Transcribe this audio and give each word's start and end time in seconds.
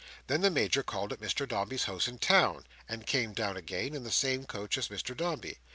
Then 0.25 0.41
the 0.41 0.49
Major 0.49 0.81
called 0.81 1.13
at 1.13 1.19
Mr 1.19 1.47
Dombey's 1.47 1.83
house 1.83 2.07
in 2.07 2.17
town; 2.17 2.65
and 2.89 3.05
came 3.05 3.33
down 3.33 3.55
again, 3.55 3.93
in 3.93 4.03
the 4.03 4.09
same 4.09 4.45
coach 4.45 4.75
as 4.79 4.87
Mr 4.87 5.15
Dombey. 5.15 5.59